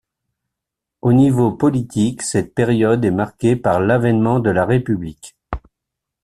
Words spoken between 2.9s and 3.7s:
est marquée